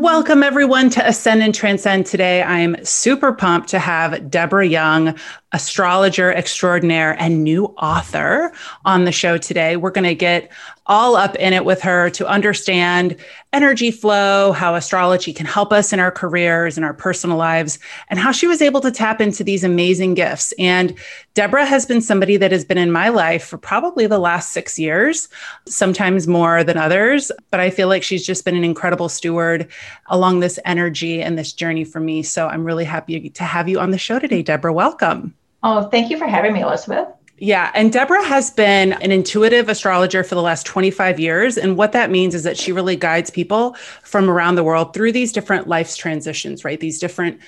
[0.00, 2.06] Welcome, everyone, to Ascend and Transcend.
[2.06, 5.14] Today, I'm super pumped to have Deborah Young,
[5.52, 8.52] astrologer extraordinaire and new author,
[8.84, 9.76] on the show today.
[9.76, 10.50] We're going to get
[10.86, 13.16] all up in it with her to understand
[13.52, 18.18] energy flow, how astrology can help us in our careers and our personal lives, and
[18.18, 20.52] how she was able to tap into these amazing gifts.
[20.58, 20.96] And
[21.34, 24.78] Deborah has been somebody that has been in my life for probably the last six
[24.78, 25.28] years,
[25.66, 27.30] sometimes more than others.
[27.50, 29.68] But I feel like she's just been an incredible steward
[30.06, 32.22] along this energy and this journey for me.
[32.22, 34.72] So I'm really happy to have you on the show today, Deborah.
[34.72, 35.34] Welcome.
[35.62, 37.08] Oh, thank you for having me, Elizabeth.
[37.38, 37.70] Yeah.
[37.74, 41.56] And Deborah has been an intuitive astrologer for the last 25 years.
[41.56, 45.12] And what that means is that she really guides people from around the world through
[45.12, 46.78] these different life's transitions, right?
[46.78, 47.40] These different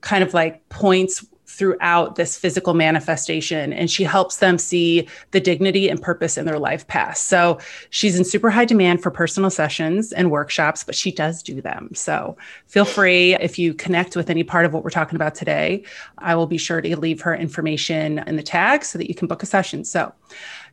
[0.00, 1.24] kind of like points
[1.56, 6.58] throughout this physical manifestation and she helps them see the dignity and purpose in their
[6.58, 7.16] life path.
[7.16, 7.58] So
[7.90, 11.90] she's in super high demand for personal sessions and workshops, but she does do them.
[11.94, 15.82] So feel free if you connect with any part of what we're talking about today,
[16.18, 19.26] I will be sure to leave her information in the tag so that you can
[19.26, 19.84] book a session.
[19.84, 20.12] So,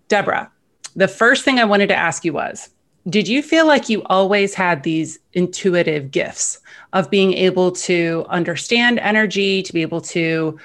[0.10, 0.52] Deborah,
[0.96, 2.70] the first thing I wanted to ask you was
[3.10, 6.60] did you feel like you always had these intuitive gifts
[6.94, 10.58] of being able to understand energy, to be able to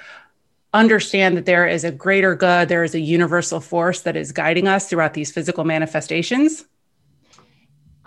[0.73, 4.69] understand that there is a greater good, there is a universal force that is guiding
[4.69, 6.65] us throughout these physical manifestations?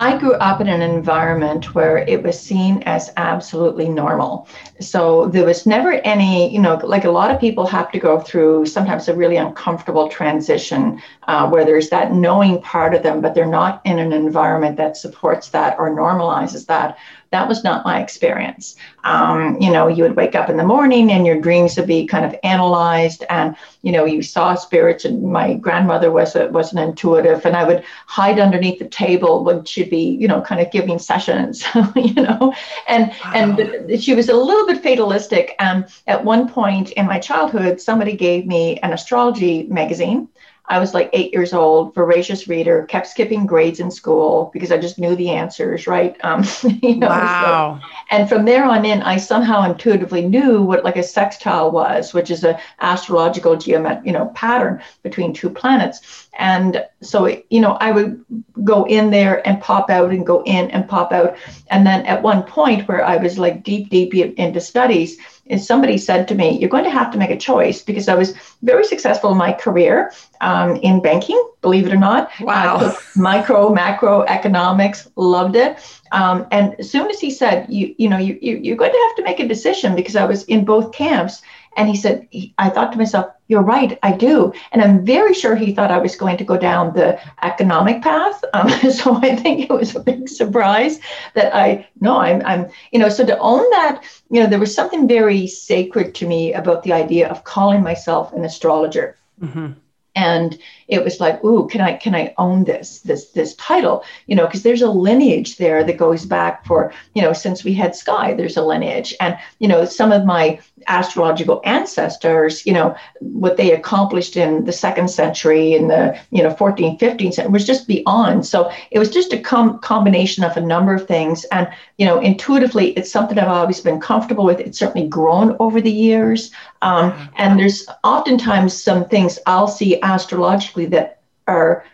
[0.02, 4.48] I grew up in an environment where it was seen as absolutely normal.
[4.80, 8.20] So there was never any, you know, like a lot of people have to go
[8.20, 13.36] through sometimes a really uncomfortable transition uh, where there's that knowing part of them, but
[13.36, 16.98] they're not in an environment that supports that or normalizes that.
[17.32, 18.76] That was not my experience.
[19.06, 22.06] Um, you know, you would wake up in the morning and your dreams would be
[22.06, 25.06] kind of analyzed, and you know, you saw spirits.
[25.06, 29.46] And my grandmother was a, was an intuitive, and I would hide underneath the table
[29.46, 31.64] when she'd be, you know, kind of giving sessions,
[31.96, 32.54] you know,
[32.88, 33.32] and wow.
[33.34, 35.56] and she was a little bit fatalistic.
[35.60, 40.28] Um, at one point in my childhood, somebody gave me an astrology magazine
[40.72, 44.78] I was like eight years old, voracious reader, kept skipping grades in school because I
[44.78, 46.16] just knew the answers, right?
[46.24, 46.46] Um,
[46.82, 47.78] you know, wow.
[47.82, 52.14] So, and from there on in, I somehow intuitively knew what like a sextile was,
[52.14, 56.30] which is a astrological geomet, you know, pattern between two planets.
[56.40, 58.24] And so, you know, I would
[58.64, 61.36] go in there and pop out and go in and pop out.
[61.70, 65.18] And then at one point where I was like deep, deep into studies,
[65.52, 68.16] is somebody said to me, You're going to have to make a choice because I
[68.16, 72.32] was very successful in my career um, in banking, believe it or not.
[72.40, 72.78] Wow.
[72.78, 75.78] Uh, micro, macro economics, loved it.
[76.12, 79.06] Um, and as soon as he said, you, you know, you, you, you're going to
[79.08, 81.42] have to make a decision because I was in both camps.
[81.78, 82.28] And he said,
[82.58, 84.54] I thought to myself, you're right, I do.
[84.72, 88.44] And I'm very sure he thought I was going to go down the economic path.
[88.54, 91.00] Um, so I think it was a big surprise
[91.34, 94.76] that I, no, I'm, I'm, you know, so to own that, you know, there was
[94.76, 99.18] something very sacred to me about the idea of calling myself an astrologer.
[99.42, 99.74] Mm-hmm
[100.16, 100.58] and
[100.92, 104.04] it was like ooh can i can i own this this this title?
[104.28, 107.74] You know because there's a lineage there that goes back for you know since we
[107.74, 109.16] had sky there's a lineage.
[109.20, 114.74] And you know some of my astrological ancestors you know what they accomplished in the
[114.74, 118.46] second century in the you know 14th 15th century was just beyond.
[118.46, 121.46] So it was just a com- combination of a number of things.
[121.46, 124.60] And you know intuitively it's something i've always been comfortable with.
[124.60, 126.52] It's certainly grown over the years.
[126.82, 131.86] Um, and there's oftentimes some things i'll see astrologically that are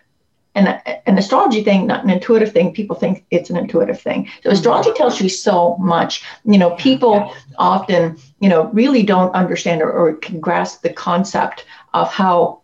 [0.55, 0.67] an,
[1.05, 2.73] an astrology thing, not an intuitive thing.
[2.73, 4.25] People think it's an intuitive thing.
[4.25, 4.49] So mm-hmm.
[4.51, 6.23] astrology tells you so much.
[6.45, 7.53] You know, people mm-hmm.
[7.57, 12.61] often, you know, really don't understand or, or can grasp the concept of how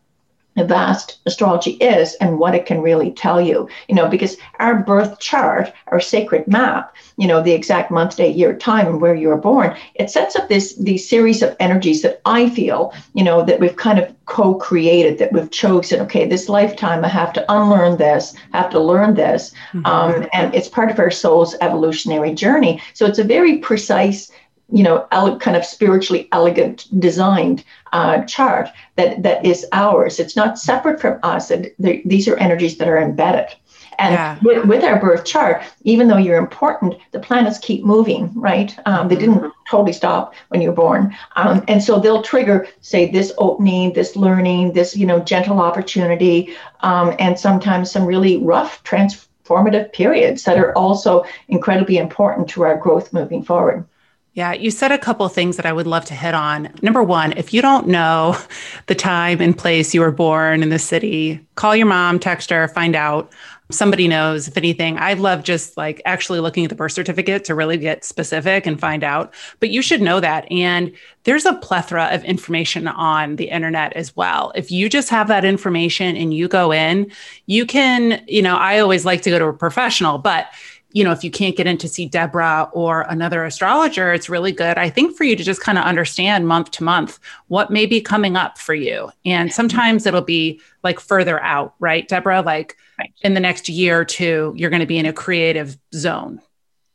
[0.57, 5.19] vast astrology is and what it can really tell you you know because our birth
[5.19, 9.27] chart our sacred map you know the exact month day year time and where you
[9.27, 13.43] were born it sets up this these series of energies that i feel you know
[13.43, 17.97] that we've kind of co-created that we've chosen okay this lifetime i have to unlearn
[17.97, 19.85] this I have to learn this mm-hmm.
[19.85, 24.31] um, and it's part of our soul's evolutionary journey so it's a very precise
[24.71, 30.19] you know, ele- kind of spiritually elegant designed uh, chart that that is ours.
[30.19, 31.51] It's not separate from us.
[31.51, 33.55] And these are energies that are embedded.
[33.99, 34.39] And yeah.
[34.41, 38.75] with, with, our birth chart, even though you're important, the planets keep moving, right?
[38.87, 39.49] Um, they didn't mm-hmm.
[39.69, 41.15] totally stop when you're born.
[41.35, 46.55] Um, and so they'll trigger, say, this opening, this learning, this, you know, gentle opportunity,
[46.81, 52.77] um, and sometimes some really rough transformative periods that are also incredibly important to our
[52.77, 53.85] growth moving forward.
[54.35, 56.73] Yeah, you said a couple things that I would love to hit on.
[56.81, 58.35] Number one, if you don't know
[58.87, 62.67] the time and place you were born in the city, call your mom, text her,
[62.67, 63.31] find out.
[63.69, 64.97] Somebody knows if anything.
[64.97, 68.79] I love just like actually looking at the birth certificate to really get specific and
[68.79, 69.33] find out.
[69.59, 70.51] But you should know that.
[70.51, 70.91] And
[71.23, 74.51] there's a plethora of information on the internet as well.
[74.53, 77.11] If you just have that information and you go in,
[77.45, 80.47] you can, you know, I always like to go to a professional, but
[80.93, 84.51] you know, if you can't get in to see Deborah or another astrologer, it's really
[84.51, 87.87] good, I think, for you to just kind of understand month to month what may
[87.87, 89.09] be coming up for you.
[89.25, 92.41] And sometimes it'll be like further out, right, Deborah?
[92.41, 93.11] Like right.
[93.23, 96.39] in the next year or two, you're going to be in a creative zone.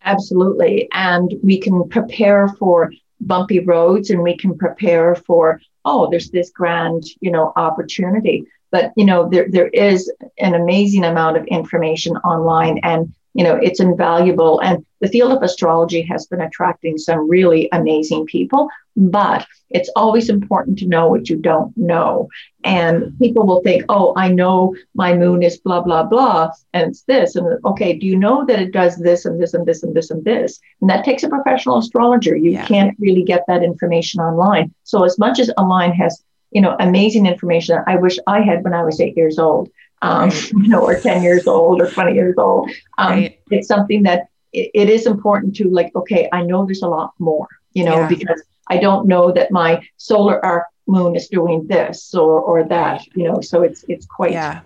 [0.05, 0.89] Absolutely.
[0.93, 6.51] And we can prepare for bumpy roads and we can prepare for, oh, there's this
[6.51, 8.47] grand, you know, opportunity.
[8.71, 12.79] But, you know, there, there is an amazing amount of information online.
[12.85, 14.61] And you know it's invaluable.
[14.61, 20.29] And the field of astrology has been attracting some really amazing people but it's always
[20.29, 22.29] important to know what you don't know.
[22.65, 27.03] And people will think oh i know my moon is blah blah blah and it's
[27.03, 29.95] this and okay do you know that it does this and this and this and
[29.95, 30.59] this and this?
[30.81, 32.37] And that takes a professional astrologer.
[32.37, 32.67] You yeah.
[32.67, 34.75] can't really get that information online.
[34.83, 38.65] So as much as online has you know amazing information that i wish i had
[38.65, 39.69] when i was eight years old
[40.03, 42.71] um, you know, or 10 years old or 20 years old.
[42.99, 43.41] Um, right.
[43.51, 47.15] It's something that it, it is important to like, okay, I know there's a lot
[47.19, 48.09] more, you know, yeah.
[48.09, 53.07] because I don't know that my solar arc moon is doing this or, or that,
[53.15, 54.61] you know, so it's, it's quite, yeah.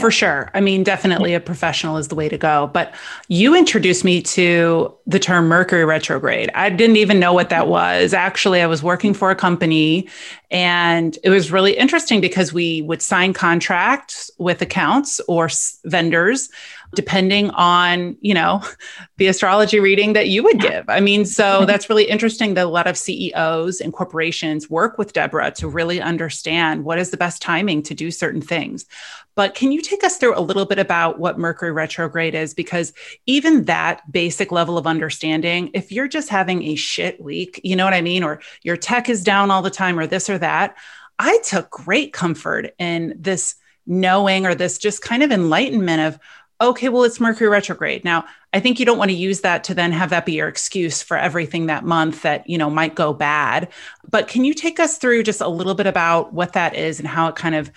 [0.00, 0.50] For sure.
[0.54, 2.70] I mean, definitely a professional is the way to go.
[2.72, 2.94] But
[3.28, 6.50] you introduced me to the term Mercury retrograde.
[6.54, 8.12] I didn't even know what that was.
[8.12, 10.08] Actually, I was working for a company
[10.50, 15.48] and it was really interesting because we would sign contracts with accounts or
[15.84, 16.48] vendors
[16.94, 18.62] depending on, you know,
[19.16, 20.84] the astrology reading that you would give.
[20.88, 25.12] I mean, so that's really interesting that a lot of CEOs and corporations work with
[25.12, 28.86] Deborah to really understand what is the best timing to do certain things.
[29.34, 32.54] But can you take us through a little bit about what Mercury retrograde is?
[32.54, 32.92] Because
[33.26, 37.84] even that basic level of understanding, if you're just having a shit week, you know
[37.84, 38.24] what I mean?
[38.24, 40.76] Or your tech is down all the time, or this or that,
[41.20, 43.54] I took great comfort in this
[43.86, 46.20] knowing or this just kind of enlightenment of,
[46.60, 48.04] okay, well, it's Mercury retrograde.
[48.04, 50.48] Now, I think you don't want to use that to then have that be your
[50.48, 53.68] excuse for everything that month that, you know, might go bad.
[54.10, 57.08] But can you take us through just a little bit about what that is and
[57.08, 57.70] how it kind of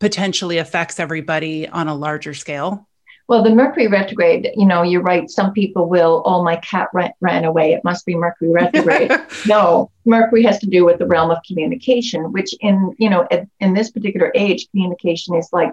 [0.00, 2.86] potentially affects everybody on a larger scale?
[3.28, 5.28] Well, the Mercury retrograde, you know, you're right.
[5.28, 7.72] Some people will, oh, my cat ran, ran away.
[7.72, 9.10] It must be Mercury retrograde.
[9.48, 13.26] no, Mercury has to do with the realm of communication, which in, you know,
[13.58, 15.72] in this particular age, communication is like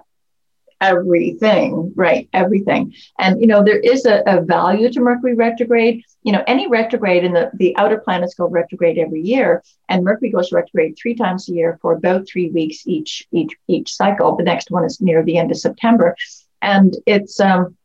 [0.83, 2.27] everything, right?
[2.33, 2.93] Everything.
[3.17, 6.03] And, you know, there is a, a, value to Mercury retrograde.
[6.23, 10.31] You know, any retrograde in the, the outer planets go retrograde every year, and Mercury
[10.31, 14.35] goes retrograde three times a year for about three weeks each, each, each cycle.
[14.35, 16.15] The next one is near the end of September.
[16.61, 17.75] And it's, um,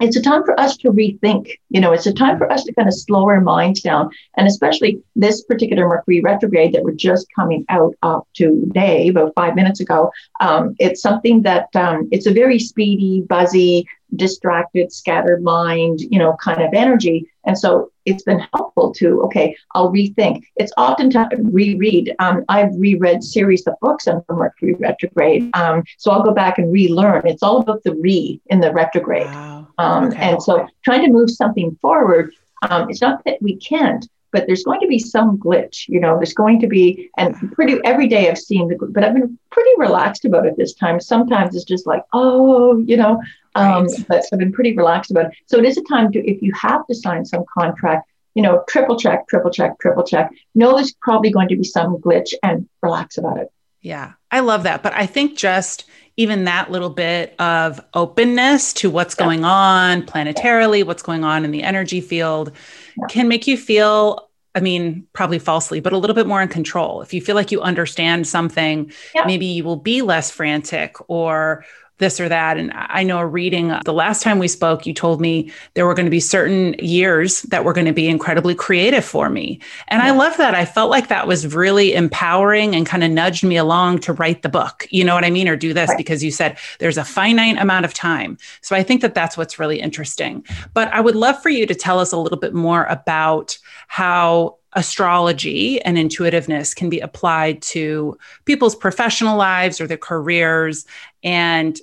[0.00, 1.50] it's a time for us to rethink.
[1.70, 4.10] You know, it's a time for us to kind of slow our minds down.
[4.36, 9.54] And especially this particular Mercury retrograde that we're just coming out of today, about five
[9.54, 10.10] minutes ago.
[10.40, 13.86] Um, it's something that um, it's a very speedy, buzzy,
[14.16, 17.28] distracted, scattered mind, you know, kind of energy.
[17.44, 20.44] And so it's been helpful to, okay, I'll rethink.
[20.56, 22.14] It's oftentimes reread.
[22.18, 25.50] Um, I've reread series of books on the Mercury retrograde.
[25.54, 27.26] Um, so I'll go back and relearn.
[27.26, 29.26] It's all about the re in the retrograde.
[29.26, 29.57] Wow.
[29.78, 30.18] Um, okay.
[30.18, 32.34] And so trying to move something forward,
[32.68, 35.88] um, it's not that we can't, but there's going to be some glitch.
[35.88, 39.14] You know, there's going to be, and pretty every day I've seen the, but I've
[39.14, 41.00] been pretty relaxed about it this time.
[41.00, 43.22] Sometimes it's just like, oh, you know,
[43.54, 44.06] um, right.
[44.08, 45.32] but I've been pretty relaxed about it.
[45.46, 48.64] So it is a time to, if you have to sign some contract, you know,
[48.68, 50.30] triple check, triple check, triple check.
[50.54, 53.48] Know there's probably going to be some glitch and relax about it.
[53.80, 54.82] Yeah, I love that.
[54.82, 55.87] But I think just
[56.18, 59.24] even that little bit of openness to what's yeah.
[59.24, 62.50] going on planetarily, what's going on in the energy field
[62.98, 63.06] yeah.
[63.06, 67.02] can make you feel, I mean, probably falsely, but a little bit more in control.
[67.02, 69.26] If you feel like you understand something, yeah.
[69.26, 71.64] maybe you will be less frantic or
[71.98, 72.56] this or that.
[72.56, 75.94] And I know a reading the last time we spoke, you told me there were
[75.94, 79.60] going to be certain years that were going to be incredibly creative for me.
[79.88, 80.08] And yeah.
[80.08, 80.54] I love that.
[80.54, 84.42] I felt like that was really empowering and kind of nudged me along to write
[84.42, 84.86] the book.
[84.90, 85.48] You know what I mean?
[85.48, 85.98] Or do this right.
[85.98, 88.38] because you said there's a finite amount of time.
[88.60, 90.44] So I think that that's what's really interesting.
[90.74, 94.58] But I would love for you to tell us a little bit more about how
[94.74, 100.86] astrology and intuitiveness can be applied to people's professional lives or their careers
[101.24, 101.80] and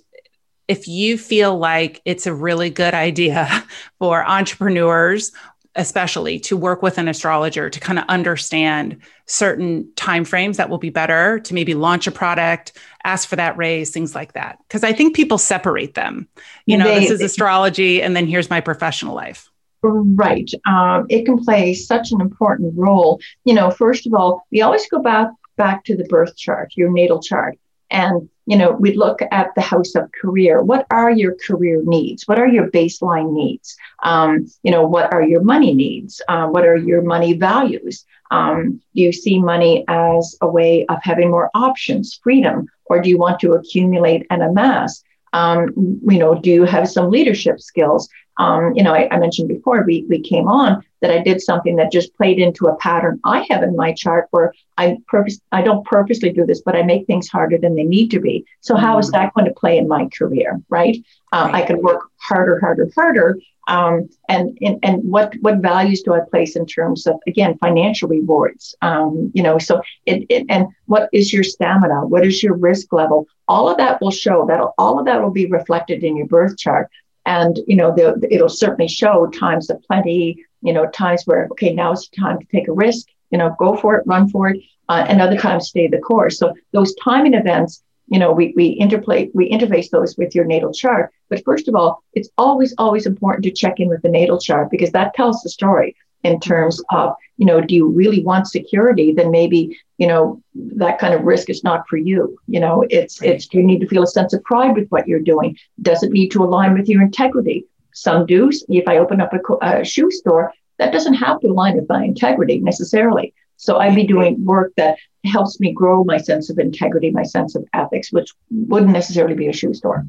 [0.67, 3.63] if you feel like it's a really good idea
[3.99, 5.31] for entrepreneurs
[5.75, 10.89] especially to work with an astrologer to kind of understand certain timeframes that will be
[10.89, 14.57] better to maybe launch a product ask for that raise things like that.
[14.67, 16.27] Because i think people separate them.
[16.65, 19.49] You know they, this is astrology and then here's my professional life.
[19.81, 20.49] Right.
[20.65, 23.19] Um, it can play such an important role.
[23.43, 26.91] You know first of all we always go back back to the birth chart your
[26.91, 27.57] natal chart
[27.89, 30.61] and you know we look at the house of career.
[30.61, 32.27] What are your career needs?
[32.27, 33.75] What are your baseline needs?
[34.03, 36.21] Um, you know what are your money needs?
[36.27, 38.05] Uh, what are your money values?
[38.31, 43.09] Um, do you see money as a way of having more options freedom or do
[43.09, 45.03] you want to accumulate and amass?
[45.33, 45.73] Um,
[46.09, 48.07] you know do you have some leadership skills
[48.37, 51.77] um, you know, I, I, mentioned before we, we came on that I did something
[51.77, 55.61] that just played into a pattern I have in my chart where I purpose I
[55.61, 58.45] don't purposely do this, but I make things harder than they need to be.
[58.59, 59.23] So how is mm-hmm.
[59.23, 60.97] that going to play in my career, right?
[61.31, 61.63] Uh, right.
[61.63, 63.39] I can work harder, harder, harder.
[63.67, 68.07] Um, and, and and what what values do I place in terms of again financial
[68.07, 68.75] rewards?
[68.81, 72.05] Um, you know, so it, it and what is your stamina?
[72.05, 73.27] What is your risk level?
[73.47, 76.57] All of that will show that all of that will be reflected in your birth
[76.57, 76.89] chart
[77.25, 77.95] and you know
[78.29, 82.39] it'll certainly show times of plenty you know times where okay now is the time
[82.39, 85.37] to take a risk you know go for it run for it uh, and other
[85.37, 86.37] times stay the course.
[86.37, 90.71] So those timing events you know we, we interplay we interface those with your natal
[90.71, 91.11] chart.
[91.29, 94.69] But first of all it's always always important to check in with the natal chart
[94.69, 99.11] because that tells the story in terms of you know do you really want security?
[99.11, 103.21] Then maybe you know that kind of risk is not for you you know it's
[103.21, 103.31] right.
[103.31, 106.11] it's you need to feel a sense of pride with what you're doing does it
[106.11, 110.11] need to align with your integrity some do if i open up a, a shoe
[110.11, 114.73] store that doesn't have to align with my integrity necessarily so i'd be doing work
[114.75, 119.35] that helps me grow my sense of integrity my sense of ethics which wouldn't necessarily
[119.35, 120.05] be a shoe store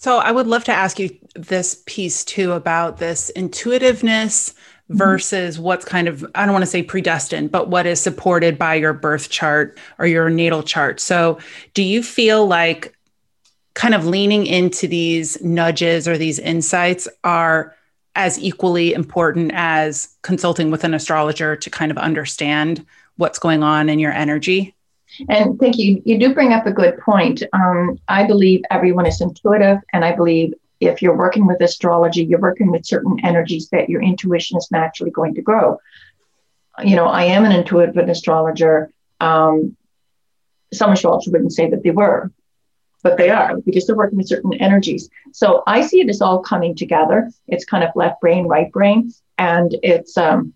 [0.00, 4.54] so I would love to ask you this piece too about this intuitiveness.
[4.90, 8.74] Versus what's kind of i don't want to say predestined but what is supported by
[8.74, 11.38] your birth chart or your natal chart so
[11.74, 12.96] do you feel like
[13.74, 17.76] kind of leaning into these nudges or these insights are
[18.16, 22.84] as equally important as consulting with an astrologer to kind of understand
[23.16, 24.74] what's going on in your energy
[25.28, 26.00] and thank you.
[26.04, 27.42] You do bring up a good point.
[27.52, 32.40] Um, I believe everyone is intuitive, and I believe if you're working with astrology, you're
[32.40, 35.78] working with certain energies that your intuition is naturally going to grow.
[36.82, 38.90] You know, I am an intuitive astrologer.
[39.20, 39.76] Um,
[40.72, 42.32] some astrologers wouldn't say that they were,
[43.02, 45.10] but they are because they're working with certain energies.
[45.32, 47.30] So I see it as all coming together.
[47.46, 49.12] It's kind of left brain, right brain.
[49.36, 50.54] And it's, um,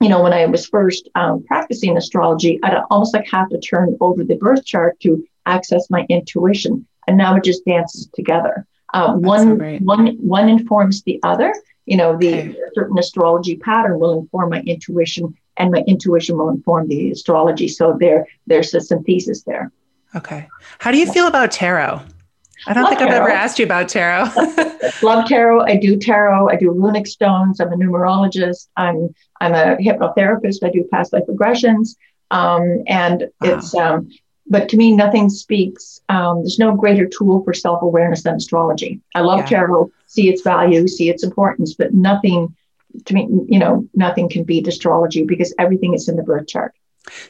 [0.00, 3.96] you know, when I was first um, practicing astrology, I'd almost like have to turn
[4.00, 6.86] over the birth chart to access my intuition.
[7.08, 8.66] And now it just dances together.
[8.94, 11.54] Uh, one, so one, one informs the other.
[11.86, 12.56] You know, the okay.
[12.74, 17.68] certain astrology pattern will inform my intuition, and my intuition will inform the astrology.
[17.68, 19.70] So there, there's a synthesis there.
[20.14, 20.48] Okay.
[20.78, 22.00] How do you feel about tarot?
[22.66, 23.24] I don't Love think I've tarot.
[23.26, 24.30] ever asked you about tarot.
[25.02, 25.62] Love tarot.
[25.62, 26.48] I do tarot.
[26.48, 27.60] I do runic stones.
[27.60, 28.68] I'm a numerologist.
[28.76, 30.64] I'm I'm a hypnotherapist.
[30.64, 31.96] I do past life regressions.
[32.30, 33.48] Um, and wow.
[33.48, 34.08] it's um,
[34.48, 36.00] but to me, nothing speaks.
[36.08, 39.00] Um, there's no greater tool for self awareness than astrology.
[39.14, 39.46] I love yeah.
[39.46, 42.54] tarot, see its value, see its importance, but nothing
[43.04, 46.74] to me, you know, nothing can beat astrology because everything is in the birth chart.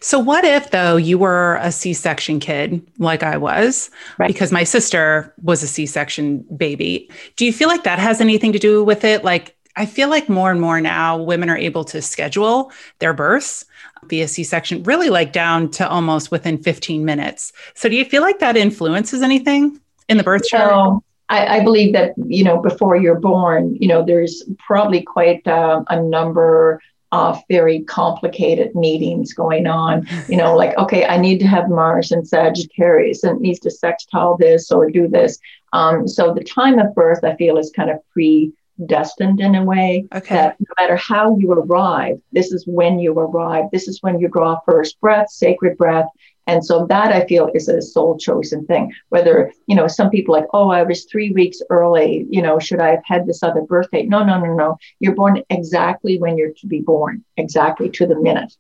[0.01, 4.27] So, what if, though, you were a C section kid like I was, right.
[4.27, 7.11] because my sister was a C section baby?
[7.37, 9.23] Do you feel like that has anything to do with it?
[9.23, 13.67] Like, I feel like more and more now women are able to schedule their births
[14.05, 17.53] via C section, really like down to almost within 15 minutes.
[17.75, 20.71] So, do you feel like that influences anything in the birth chart?
[20.71, 25.47] No, I, I believe that, you know, before you're born, you know, there's probably quite
[25.47, 26.81] uh, a number
[27.13, 30.07] of very complicated meetings going on.
[30.29, 34.37] You know, like, okay, I need to have Mars and Sagittarius and needs to sextile
[34.37, 35.39] this or do this.
[35.73, 38.53] Um, so the time of birth, I feel, is kind of pre
[38.85, 40.35] destined in a way okay.
[40.35, 43.65] that no matter how you arrive, this is when you arrive.
[43.73, 46.07] This is when you draw first breath, sacred breath.
[46.49, 48.93] And so that I feel is a soul chosen thing.
[49.09, 52.81] Whether, you know, some people like, oh, I was three weeks early, you know, should
[52.81, 54.03] I have had this other birthday?
[54.05, 54.77] No, no, no, no.
[55.01, 58.55] You're born exactly when you're to be born, exactly to the minute.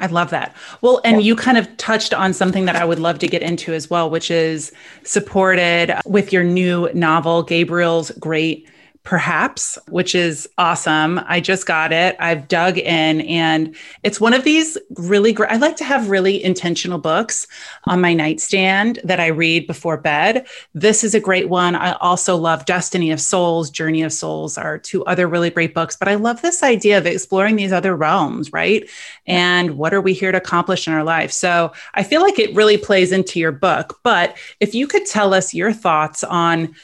[0.00, 0.56] I love that.
[0.80, 3.74] Well, and you kind of touched on something that I would love to get into
[3.74, 4.72] as well, which is
[5.04, 8.66] supported with your new novel, Gabriel's Great
[9.02, 11.20] Perhaps, which is awesome.
[11.26, 12.16] I just got it.
[12.20, 15.50] I've dug in, and it's one of these really great.
[15.50, 17.46] I like to have really intentional books
[17.84, 20.46] on my nightstand that I read before bed.
[20.74, 21.76] This is a great one.
[21.76, 25.96] I also love Destiny of Souls, Journey of Souls are two other really great books,
[25.96, 28.86] but I love this idea of exploring these other realms, right?
[29.26, 31.32] And what are we here to accomplish in our life?
[31.32, 33.98] So I feel like it really plays into your book.
[34.02, 36.74] But if you could tell us your thoughts on,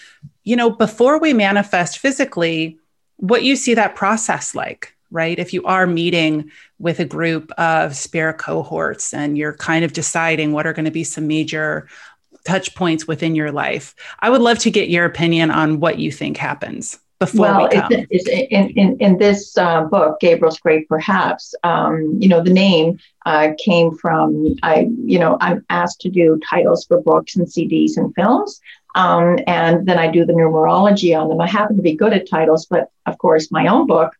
[0.46, 2.78] you know, before we manifest physically,
[3.16, 5.38] what you see that process like, right?
[5.38, 10.52] If you are meeting with a group of spirit cohorts and you're kind of deciding
[10.52, 11.88] what are going to be some major
[12.44, 16.12] touch points within your life, I would love to get your opinion on what you
[16.12, 17.92] think happens before well, we come.
[17.92, 22.52] It's, it's in, in, in this uh, book, Gabriel's Great Perhaps, um, you know, the
[22.52, 27.46] name uh, came from, I, you know, I'm asked to do titles for books and
[27.46, 28.60] CDs and films.
[28.96, 31.40] Um, and then I do the numerology on them.
[31.40, 34.16] I happen to be good at titles, but of course, my own book,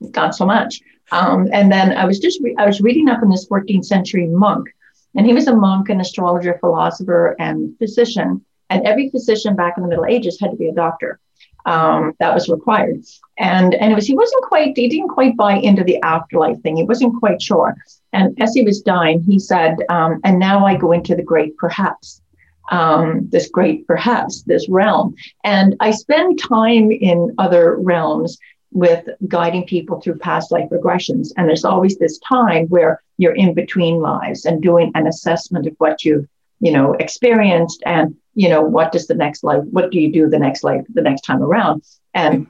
[0.00, 0.80] not so much.
[1.12, 4.26] Um, and then I was just re- I was reading up on this 14th century
[4.26, 4.68] monk,
[5.14, 8.44] and he was a monk, an astrologer, philosopher, and physician.
[8.70, 11.20] And every physician back in the Middle Ages had to be a doctor.
[11.66, 13.04] Um, that was required.
[13.38, 16.76] And and it was he wasn't quite he didn't quite buy into the afterlife thing.
[16.76, 17.76] He wasn't quite sure.
[18.14, 21.58] And as he was dying, he said, um, "And now I go into the great
[21.58, 22.22] perhaps."
[22.70, 25.14] Um, this great, perhaps, this realm.
[25.44, 28.38] And I spend time in other realms
[28.70, 31.28] with guiding people through past life regressions.
[31.36, 35.74] And there's always this time where you're in between lives and doing an assessment of
[35.78, 36.26] what you've,
[36.60, 40.28] you know, experienced and, you know, what does the next life, what do you do
[40.28, 41.82] the next life, the next time around?
[42.14, 42.46] And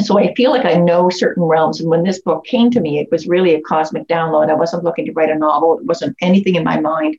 [0.00, 1.80] so I feel like I know certain realms.
[1.80, 4.48] And when this book came to me, it was really a cosmic download.
[4.48, 5.78] I wasn't looking to write a novel.
[5.78, 7.16] It wasn't anything in my mind.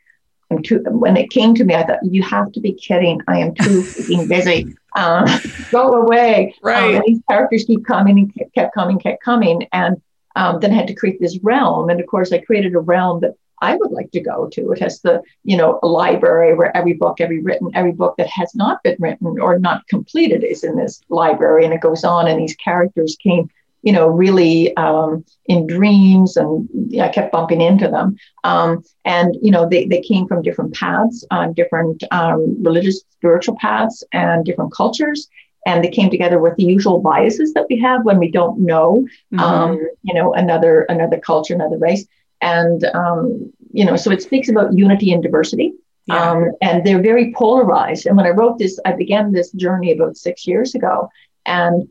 [0.51, 3.21] I'm too, when it came to me, I thought, you have to be kidding.
[3.27, 4.75] I am too freaking busy.
[4.95, 5.25] Um,
[5.71, 6.55] go away.
[6.63, 6.95] Right.
[6.95, 9.67] Um, these characters keep coming and kept coming, kept coming.
[9.71, 10.01] And
[10.35, 11.89] um, then I had to create this realm.
[11.89, 14.71] And of course, I created a realm that I would like to go to.
[14.71, 18.29] It has the, you know, a library where every book, every written, every book that
[18.29, 21.65] has not been written or not completed is in this library.
[21.65, 22.27] And it goes on.
[22.27, 23.49] And these characters came
[23.81, 26.67] you know, really um, in dreams, and
[27.01, 28.17] I kept bumping into them.
[28.43, 33.57] Um, and you know, they they came from different paths, uh, different um, religious, spiritual
[33.59, 35.29] paths, and different cultures.
[35.65, 39.05] And they came together with the usual biases that we have when we don't know,
[39.33, 39.39] mm-hmm.
[39.39, 42.05] Um, you know, another another culture, another race.
[42.41, 45.73] And um, you know, so it speaks about unity and diversity.
[46.05, 46.31] Yeah.
[46.31, 48.07] Um, and they're very polarized.
[48.07, 51.09] And when I wrote this, I began this journey about six years ago.
[51.45, 51.87] And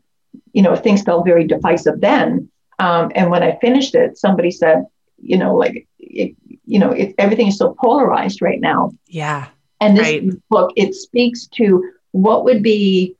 [0.53, 2.49] you know, things felt very divisive then.
[2.79, 4.85] Um, and when I finished it, somebody said,
[5.21, 6.35] you know, like, it,
[6.65, 8.91] you know, it, everything is so polarized right now.
[9.07, 9.47] Yeah.
[9.81, 10.49] And this right.
[10.49, 13.15] book, it speaks to what would be,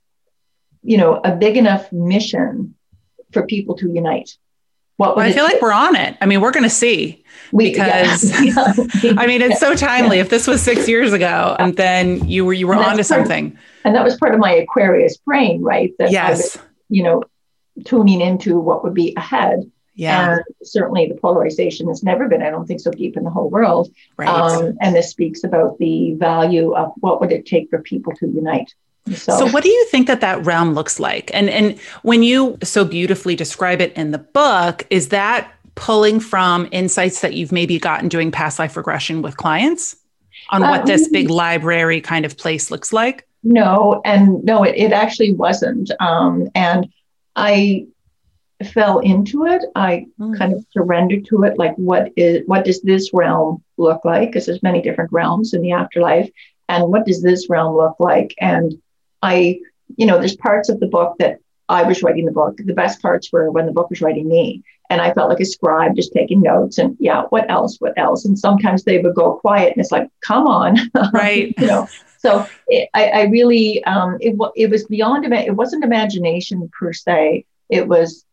[0.84, 2.76] you know, a big enough mission
[3.32, 4.38] for people to unite.
[4.98, 6.18] What well, I feel like we're on it.
[6.20, 8.74] I mean, we're going to see we, because yeah.
[9.18, 10.18] I mean, it's so timely.
[10.18, 10.24] Yeah.
[10.24, 13.58] If this was six years ago, and then you were you were onto something, of,
[13.86, 15.94] and that was part of my Aquarius brain, right?
[16.00, 16.58] That yes
[16.90, 17.24] you know,
[17.86, 19.70] tuning into what would be ahead.
[19.96, 20.36] Yeah.
[20.36, 23.50] And certainly the polarization has never been, I don't think, so deep in the whole
[23.50, 23.94] world.
[24.18, 24.30] Right.
[24.30, 28.28] Um, and this speaks about the value of what would it take for people to
[28.28, 28.74] unite.
[29.08, 31.32] So, so what do you think that that realm looks like?
[31.34, 36.68] And and when you so beautifully describe it in the book, is that pulling from
[36.72, 39.96] insights that you've maybe gotten doing past life regression with clients
[40.50, 43.28] on what this big library kind of place looks like?
[43.44, 45.92] No, and no, it, it actually wasn't.
[46.00, 46.88] Um, and
[47.36, 47.88] I
[48.74, 49.64] fell into it.
[49.76, 50.38] I mm.
[50.38, 51.58] kind of surrendered to it.
[51.58, 54.30] Like, what is what does this realm look like?
[54.30, 56.30] Because there's many different realms in the afterlife,
[56.68, 58.36] and what does this realm look like?
[58.40, 58.74] And
[59.22, 59.60] I,
[59.98, 62.58] you know, there's parts of the book that I was writing the book.
[62.58, 64.64] The best parts were when the book was writing me.
[64.90, 67.78] And I felt like a scribe just taking notes and yeah, what else?
[67.80, 68.26] What else?
[68.26, 70.78] And sometimes they would go quiet and it's like, come on.
[71.14, 71.54] Right.
[71.60, 71.88] you know,
[72.20, 77.46] so it, I, I, really, um, it, it was beyond, it wasn't imagination per se.
[77.70, 78.26] It was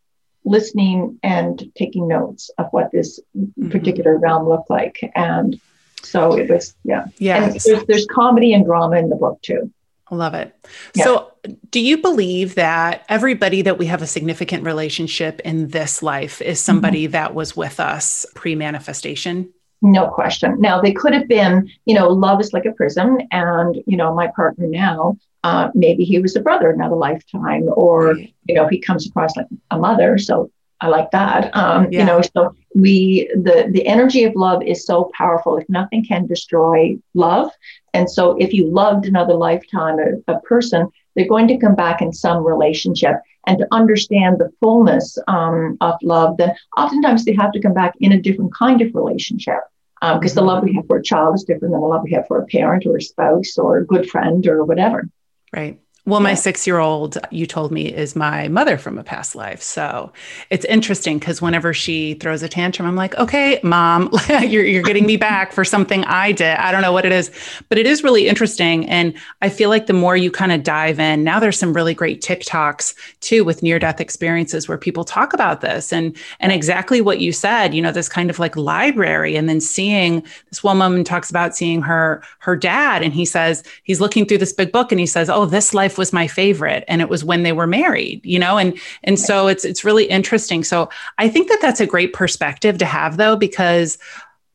[0.44, 3.70] listening and taking notes of what this mm-hmm.
[3.70, 4.98] particular realm looked like.
[5.14, 5.60] And
[6.02, 7.06] so it was, yeah.
[7.18, 7.50] Yeah.
[7.64, 9.72] There's, there's comedy and drama in the book too.
[10.08, 10.54] I love it.
[10.94, 11.04] Yeah.
[11.04, 11.32] So,
[11.70, 16.60] do you believe that everybody that we have a significant relationship in this life is
[16.60, 17.12] somebody mm-hmm.
[17.12, 19.52] that was with us pre manifestation?
[19.88, 20.60] No question.
[20.60, 23.18] Now, they could have been, you know, love is like a prism.
[23.30, 28.16] And, you know, my partner now, uh, maybe he was a brother another lifetime, or,
[28.48, 30.18] you know, he comes across like a mother.
[30.18, 31.56] So I like that.
[31.56, 32.00] Um, yeah.
[32.00, 35.56] You know, so we, the, the energy of love is so powerful.
[35.56, 37.48] If nothing can destroy love.
[37.94, 42.02] And so if you loved another lifetime, a, a person, they're going to come back
[42.02, 43.16] in some relationship.
[43.46, 47.94] and to understand the fullness um, of love, then oftentimes they have to come back
[48.00, 49.60] in a different kind of relationship
[50.14, 50.40] because mm-hmm.
[50.40, 52.40] the love we have for a child is different than the love we have for
[52.40, 55.08] a parent or a spouse or a good friend or whatever.
[55.54, 55.80] Right.
[56.06, 59.60] Well, my six year old, you told me, is my mother from a past life.
[59.60, 60.12] So
[60.50, 65.04] it's interesting because whenever she throws a tantrum, I'm like, okay, mom, you're, you're getting
[65.04, 66.58] me back for something I did.
[66.58, 67.32] I don't know what it is,
[67.68, 68.88] but it is really interesting.
[68.88, 71.92] And I feel like the more you kind of dive in, now there's some really
[71.92, 77.00] great TikToks too with near death experiences where people talk about this and, and exactly
[77.00, 79.34] what you said, you know, this kind of like library.
[79.34, 83.64] And then seeing this one woman talks about seeing her, her dad, and he says,
[83.82, 86.84] he's looking through this big book and he says, oh, this life was my favorite
[86.88, 90.04] and it was when they were married you know and and so it's it's really
[90.04, 90.64] interesting.
[90.64, 93.98] So i think that that's a great perspective to have though because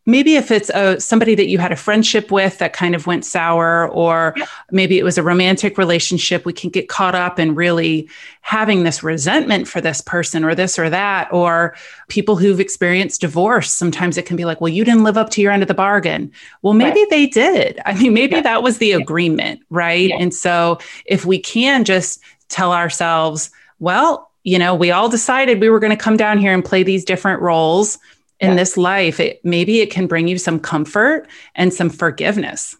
[0.06, 3.24] maybe if it's a somebody that you had a friendship with that kind of went
[3.24, 4.36] sour or
[4.72, 8.10] maybe it was a romantic relationship we can get caught up in really
[8.42, 11.76] having this resentment for this person or this or that or
[12.08, 15.42] people who've experienced divorce sometimes it can be like well you didn't live up to
[15.42, 17.10] your end of the bargain well maybe right.
[17.10, 18.42] they did i mean maybe yeah.
[18.42, 20.18] that was the agreement right yeah.
[20.20, 25.70] and so if we can just tell ourselves well you know we all decided we
[25.70, 28.00] were going to come down here and play these different roles
[28.41, 28.56] in yeah.
[28.56, 32.75] this life, it, maybe it can bring you some comfort and some forgiveness.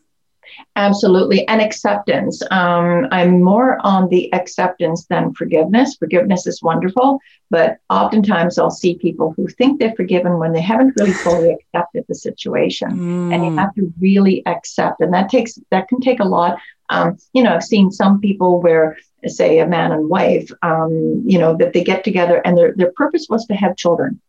[0.76, 1.48] Absolutely.
[1.48, 2.42] And acceptance.
[2.52, 5.96] Um, I'm more on the acceptance than forgiveness.
[5.96, 7.20] Forgiveness is wonderful,
[7.50, 12.06] but oftentimes I'll see people who think they're forgiven when they haven't really fully accepted
[12.08, 12.92] the situation.
[12.92, 13.34] Mm.
[13.34, 15.02] And you have to really accept.
[15.02, 16.58] And that takes, that can take a lot.
[16.90, 21.38] Um, you know, I've seen some people where, say, a man and wife, um, you
[21.38, 24.20] know, that they get together and their, their purpose was to have children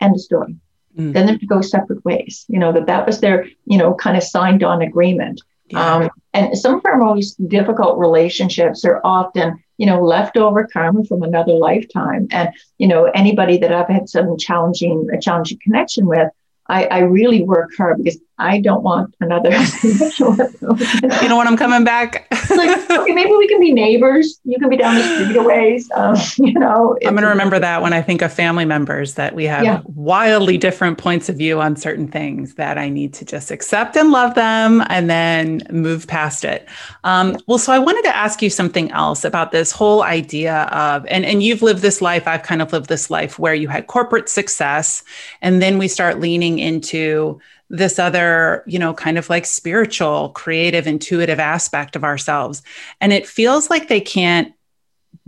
[0.00, 0.56] End of story.
[0.96, 1.12] Mm.
[1.12, 2.44] Then they have to go separate ways.
[2.48, 5.40] You know that that was their you know kind of signed on agreement.
[5.68, 5.94] Yeah.
[5.94, 11.22] Um, and some of our most difficult relationships are often you know leftover karma from
[11.22, 12.26] another lifetime.
[12.30, 16.28] And you know anybody that I've had some challenging a challenging connection with,
[16.66, 19.50] I, I really work hard because I don't want another.
[19.50, 22.26] you don't I'm coming back.
[22.50, 24.40] like, okay, maybe we can be neighbors.
[24.44, 25.90] You can be down the street a ways.
[25.94, 29.34] Um, you know, I'm going to remember that when I think of family members that
[29.34, 29.82] we have yeah.
[29.84, 34.10] wildly different points of view on certain things that I need to just accept and
[34.10, 36.68] love them and then move past it.
[37.04, 41.04] Um, well, so I wanted to ask you something else about this whole idea of,
[41.06, 43.86] and, and you've lived this life, I've kind of lived this life where you had
[43.86, 45.02] corporate success
[45.42, 50.86] and then we start leaning into this other, you know, kind of like spiritual, creative,
[50.86, 52.62] intuitive aspect of ourselves.
[53.00, 54.52] And it feels like they can't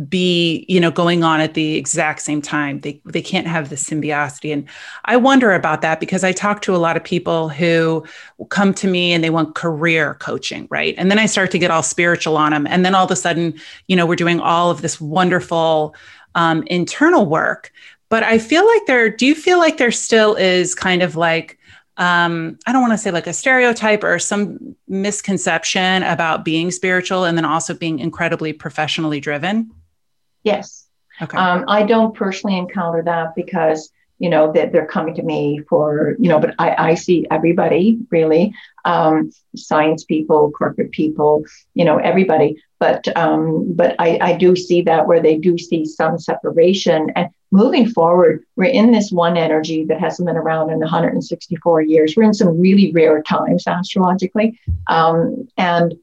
[0.08, 2.80] be you know going on at the exact same time.
[2.80, 4.52] They they can't have the symbiosity.
[4.52, 4.68] And
[5.04, 8.04] i wonder about that because i talk to a lot of people who
[8.48, 10.94] come to me and they want career coaching right?
[10.98, 13.16] And then i start to get all spiritual on them and then all of a
[13.16, 13.54] sudden
[13.86, 15.94] you know we're doing all of this wonderful
[16.34, 17.70] um, internal work.
[18.08, 21.58] But i feel like there do you feel like there still is kind of like
[21.96, 27.24] um, I don't want to say like a stereotype or some misconception about being spiritual
[27.24, 29.70] and then also being incredibly professionally driven?
[30.42, 30.86] Yes.
[31.20, 31.36] Okay.
[31.36, 36.14] Um, I don't personally encounter that because you know that they're coming to me for
[36.20, 41.98] you know but i, I see everybody really um, science people corporate people you know
[41.98, 47.10] everybody but um, but I, I do see that where they do see some separation
[47.14, 52.14] and moving forward we're in this one energy that hasn't been around in 164 years.
[52.16, 54.58] We're in some really rare times astrologically.
[54.88, 55.94] Um, and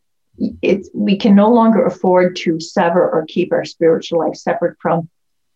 [0.61, 5.09] it's we can no longer afford to sever or keep our spiritual life separate from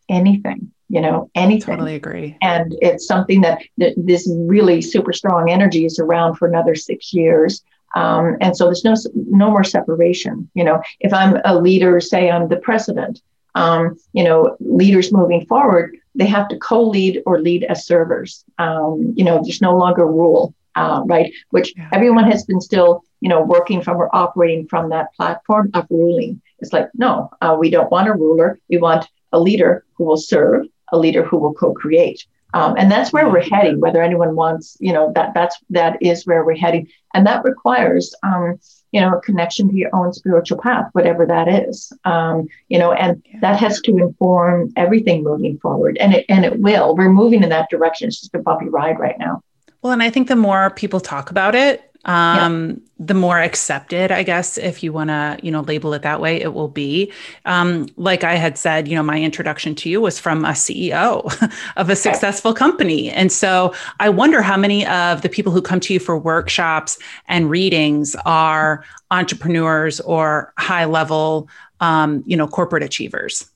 [0.10, 1.76] anything you know anything.
[1.76, 2.38] Totally agree.
[2.42, 7.14] And it's something that, that this really super strong energy is around for another six
[7.14, 7.64] years.
[7.96, 10.82] Um, and so there's no no more separation you know.
[11.00, 13.22] If i'm a leader say i'm the president
[13.56, 19.14] um, you know leaders moving forward they have to co-lead or lead as servers um,
[19.16, 21.90] you know there's no longer rule uh, right which yeah.
[21.92, 26.42] everyone has been still you know working from or operating from that platform of ruling
[26.60, 30.18] it's like no uh, we don't want a ruler we want a leader who will
[30.18, 32.26] serve a leader who will co-create.
[32.54, 33.80] Um, and that's where we're heading.
[33.80, 38.14] Whether anyone wants, you know, that that's that is where we're heading, and that requires,
[38.24, 38.60] um,
[38.92, 41.92] you know, a connection to your own spiritual path, whatever that is.
[42.06, 43.40] Um, you know, and yeah.
[43.42, 46.96] that has to inform everything moving forward, and it and it will.
[46.96, 48.08] We're moving in that direction.
[48.08, 49.42] It's just a bumpy ride right now.
[49.82, 52.76] Well, and I think the more people talk about it, um, yeah.
[53.00, 56.42] the more accepted, I guess, if you want to, you know, label it that way,
[56.42, 57.12] it will be.
[57.46, 61.52] Um, like I had said, you know, my introduction to you was from a CEO
[61.78, 63.10] of a successful company.
[63.10, 67.00] And so I wonder how many of the people who come to you for workshops
[67.28, 71.48] and readings are entrepreneurs or high level,
[71.80, 73.50] um, you know, corporate achievers.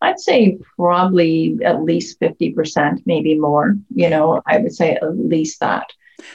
[0.00, 3.76] I'd say probably at least 50%, maybe more.
[3.94, 5.86] You know, I would say at least that.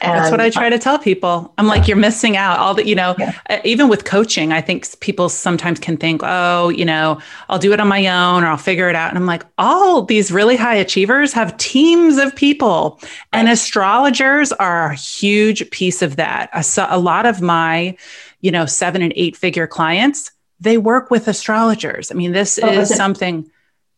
[0.02, 1.52] And That's what I try to tell people.
[1.58, 2.58] I'm like, you're missing out.
[2.58, 3.38] All that, you know, yeah.
[3.50, 7.72] Uh, even with coaching, I think people sometimes can think, oh, you know, I'll do
[7.72, 9.10] it on my own or I'll figure it out.
[9.10, 13.12] And I'm like, all these really high achievers have teams of people, right.
[13.32, 16.50] and astrologers are a huge piece of that.
[16.52, 17.96] A, a lot of my,
[18.40, 22.10] you know, seven and eight figure clients, they work with astrologers.
[22.10, 23.50] I mean, this oh, is something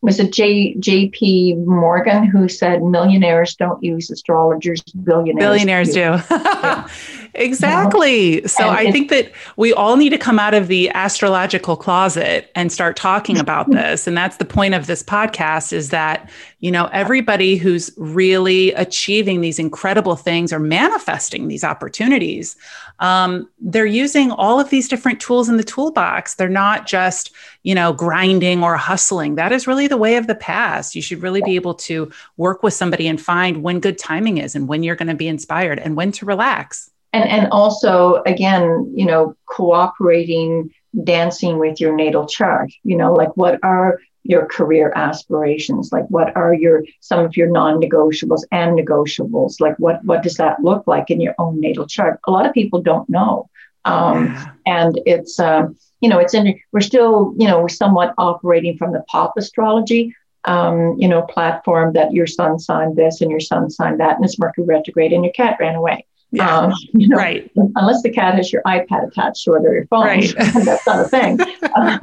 [0.03, 1.55] was it J J.P.
[1.55, 6.19] Morgan who said millionaires don't use astrologers, billionaires billionaires do.
[6.19, 6.85] do.
[7.35, 8.47] exactly.
[8.47, 12.51] So and I think that we all need to come out of the astrological closet
[12.55, 14.07] and start talking about this.
[14.07, 19.41] And that's the point of this podcast is that, you know, everybody who's really achieving
[19.41, 22.57] these incredible things or manifesting these opportunities,
[23.01, 26.35] um, they're using all of these different tools in the toolbox.
[26.35, 29.37] They're not just you know, grinding or hustling.
[29.37, 30.95] That is really the way of the past.
[30.95, 34.55] You should really be able to work with somebody and find when good timing is
[34.55, 36.91] and when you're going to be inspired and when to relax.
[37.13, 40.71] And and also again, you know, cooperating,
[41.05, 42.71] dancing with your natal chart.
[42.85, 47.51] You know, like what are your career aspirations like what are your some of your
[47.51, 52.21] non-negotiables and negotiables like what what does that look like in your own natal chart
[52.29, 53.51] a lot of people don't know
[53.85, 54.53] um, yeah.
[54.65, 58.93] and it's um, you know, it's in, we're still, you know, we're somewhat operating from
[58.93, 63.71] the pop astrology, um, you know, platform that your sun signed this and your sun
[63.71, 66.05] signed that, and it's Mercury retrograde and your cat ran away.
[66.33, 67.51] Yeah, um, you know, right.
[67.55, 70.35] Unless the cat has your iPad attached to it or your phone, right.
[70.39, 71.41] that's not a thing.
[71.77, 71.99] um,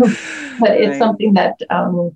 [0.60, 1.00] but it's right.
[1.00, 2.16] something that, um,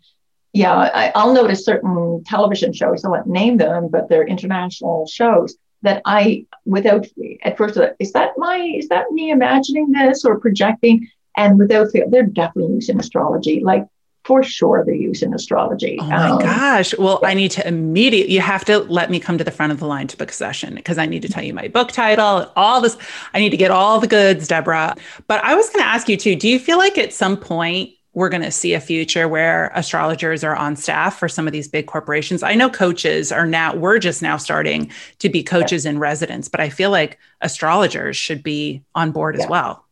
[0.54, 3.04] yeah, I, will notice certain television shows.
[3.04, 7.08] I won't name them, but they're international shows that I, without
[7.44, 11.10] at first, is that my, is that me imagining this or projecting?
[11.36, 13.62] And without fail, they're definitely using astrology.
[13.64, 13.88] Like
[14.24, 15.98] for sure they're using astrology.
[16.00, 16.98] Oh my um, gosh.
[16.98, 17.30] Well, yeah.
[17.30, 19.86] I need to immediately, you have to let me come to the front of the
[19.86, 22.80] line to book a session because I need to tell you my book title, all
[22.82, 22.98] this.
[23.34, 24.96] I need to get all the goods, Deborah.
[25.28, 27.92] But I was going to ask you too, do you feel like at some point
[28.14, 31.68] we're going to see a future where astrologers are on staff for some of these
[31.68, 32.44] big corporations?
[32.44, 35.92] I know coaches are now, we're just now starting to be coaches yeah.
[35.92, 39.44] in residence, but I feel like astrologers should be on board yeah.
[39.44, 39.84] as well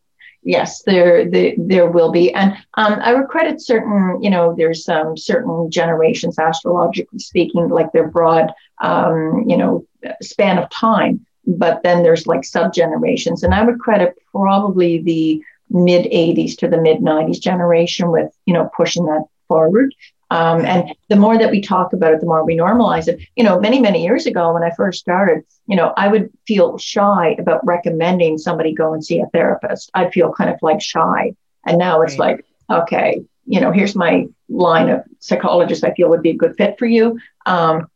[0.42, 4.84] yes, there, there there will be, and um, I would credit certain, you know, there's
[4.84, 9.86] some certain generations, astrologically speaking, like their broad, um, you know,
[10.20, 11.24] span of time.
[11.46, 16.68] But then there's like sub generations, and I would credit probably the mid 80s to
[16.68, 19.94] the mid 90s generation with, you know, pushing that forward.
[20.32, 23.20] Um, and the more that we talk about it, the more we normalize it.
[23.36, 26.78] You know, many, many years ago when I first started, you know, I would feel
[26.78, 29.90] shy about recommending somebody go and see a therapist.
[29.92, 31.34] I'd feel kind of like shy.
[31.66, 32.42] And now it's right.
[32.70, 36.56] like, okay, you know, here's my line of psychologists I feel would be a good
[36.56, 37.18] fit for you.
[37.44, 37.88] Um,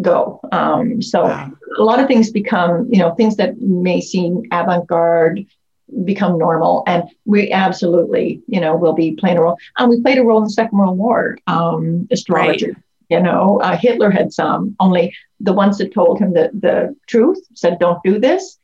[0.00, 0.40] go.
[0.50, 1.52] Um, so wow.
[1.78, 5.44] a lot of things become, you know, things that may seem avant garde
[6.04, 6.82] become normal.
[6.86, 9.58] And we absolutely, you know, will be playing a role.
[9.78, 12.66] And we played a role in the Second World War, um, astrology.
[12.66, 12.76] Right.
[13.10, 17.38] You know, uh, Hitler had some, only the ones that told him the, the truth
[17.52, 18.58] said, don't do this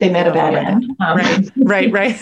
[0.00, 0.96] they met a bad end.
[0.98, 2.20] Um, right, right, right.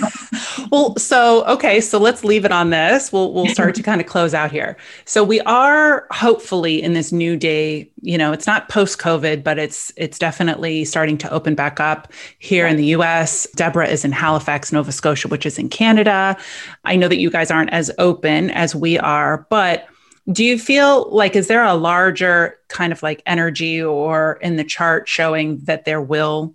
[0.71, 3.13] well, so okay, so let's leave it on this.
[3.13, 4.77] We'll we'll start to kind of close out here.
[5.05, 7.91] So we are hopefully in this new day.
[8.03, 12.13] You know, it's not post COVID, but it's it's definitely starting to open back up
[12.41, 12.73] here right.
[12.73, 13.47] in the U.S.
[13.55, 16.37] Deborah is in Halifax, Nova Scotia, which is in Canada.
[16.85, 19.89] I know that you guys aren't as open as we are, but
[20.33, 24.65] do you feel like is there a larger kind of like energy or in the
[24.65, 26.55] chart showing that there will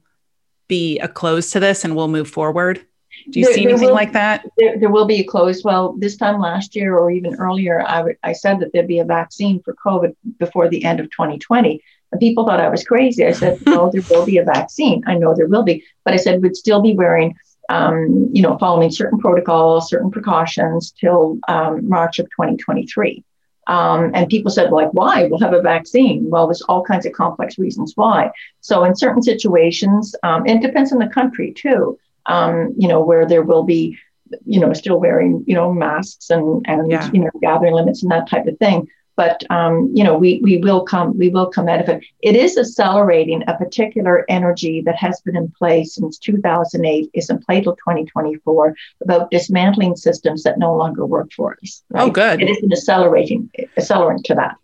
[0.67, 2.85] be a close to this and we'll move forward?
[3.29, 4.45] Do you there, see anything will, like that?
[4.57, 5.63] There, there, will be a close.
[5.63, 8.99] Well, this time last year or even earlier, I, w- I said that there'd be
[8.99, 11.81] a vaccine for COVID before the end of 2020.
[12.11, 13.25] And people thought I was crazy.
[13.25, 15.03] I said, no, there will be a vaccine.
[15.07, 15.83] I know there will be.
[16.03, 17.35] But I said, we'd still be wearing,
[17.69, 23.23] um, you know, following certain protocols, certain precautions till um, March of 2023.
[23.67, 25.27] Um, and people said, like, why?
[25.27, 26.29] We'll have a vaccine.
[26.29, 28.31] Well, there's all kinds of complex reasons why.
[28.61, 33.25] So, in certain situations, um, it depends on the country too, um, you know, where
[33.25, 33.97] there will be,
[34.45, 37.09] you know, still wearing, you know, masks and, and yeah.
[37.13, 40.57] you know, gathering limits and that type of thing but um, you know we we
[40.57, 42.03] will come we will come out of it.
[42.21, 47.39] It is accelerating a particular energy that has been in place since 2008, is in
[47.39, 51.83] play till 2024 about dismantling systems that no longer work for us.
[51.89, 52.03] Right?
[52.03, 52.41] Oh, good.
[52.41, 54.57] It is an accelerating accelerant to that.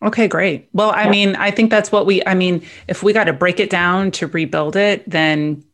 [0.00, 0.68] Okay, great.
[0.72, 1.10] Well, I yeah.
[1.10, 2.24] mean, I think that's what we.
[2.24, 5.64] I mean, if we got to break it down to rebuild it, then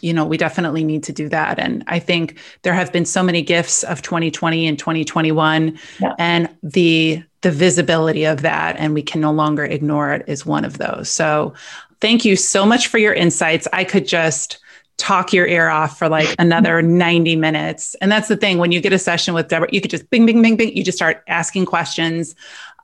[0.00, 1.58] you know, we definitely need to do that.
[1.58, 6.12] And I think there have been so many gifts of 2020 and 2021 yeah.
[6.18, 10.64] and the the visibility of that and we can no longer ignore it is one
[10.64, 11.10] of those.
[11.10, 11.52] So
[12.00, 13.68] thank you so much for your insights.
[13.70, 14.58] I could just
[14.96, 17.94] talk your ear off for like another 90 minutes.
[17.96, 20.24] And that's the thing when you get a session with Deborah, you could just bing,
[20.24, 22.34] bing, bing, bing, you just start asking questions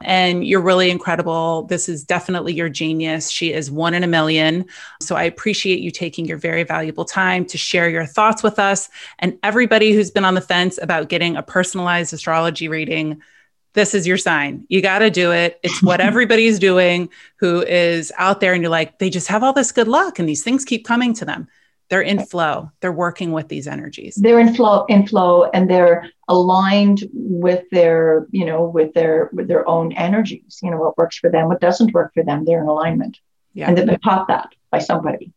[0.02, 1.62] and you're really incredible.
[1.62, 3.30] This is definitely your genius.
[3.30, 4.66] She is one in a million.
[5.00, 8.90] So I appreciate you taking your very valuable time to share your thoughts with us
[9.20, 13.22] and everybody who's been on the fence about getting a personalized astrology reading.
[13.72, 14.66] This is your sign.
[14.68, 15.60] You got to do it.
[15.62, 19.52] It's what everybody's doing who is out there, and you're like, they just have all
[19.52, 21.48] this good luck, and these things keep coming to them
[21.90, 26.08] they're in flow they're working with these energies they're in flow in flow and they're
[26.28, 31.18] aligned with their you know with their with their own energies you know what works
[31.18, 33.18] for them what doesn't work for them they're in alignment
[33.52, 33.68] yeah.
[33.68, 35.32] and they've been taught that by somebody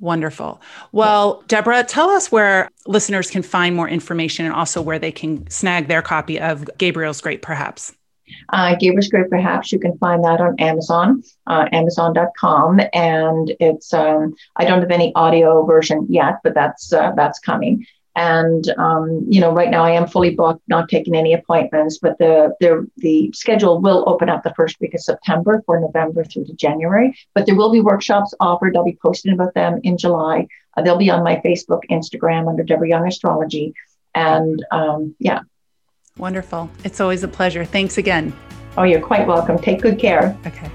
[0.00, 0.60] Wonderful.
[0.92, 5.48] Well, Deborah, tell us where listeners can find more information and also where they can
[5.48, 7.92] snag their copy of Gabriel's Great Perhaps.
[8.50, 12.80] Uh, Gabriel's Great Perhaps, you can find that on Amazon, uh, amazon.com.
[12.92, 17.86] And it's, um, I don't have any audio version yet, but that's, uh, that's coming.
[18.16, 22.16] And, um, you know, right now I am fully booked, not taking any appointments, but
[22.18, 26.44] the, the, the schedule will open up the first week of September for November through
[26.44, 27.16] to January.
[27.34, 28.76] But there will be workshops offered.
[28.76, 30.46] I'll be posting about them in July.
[30.76, 33.74] Uh, they'll be on my Facebook, Instagram under Deborah Young Astrology.
[34.14, 35.40] And um, yeah,
[36.16, 36.70] Wonderful.
[36.84, 37.64] It's always a pleasure.
[37.64, 38.32] Thanks again.
[38.76, 39.58] Oh, you're quite welcome.
[39.58, 40.36] Take good care.
[40.46, 40.70] Okay.